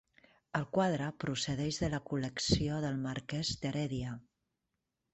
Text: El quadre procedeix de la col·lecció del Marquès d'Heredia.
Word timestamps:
El 0.59 0.63
quadre 0.77 1.09
procedeix 1.25 1.79
de 1.83 1.91
la 1.97 2.01
col·lecció 2.09 2.83
del 2.89 3.01
Marquès 3.07 3.55
d'Heredia. 3.63 4.21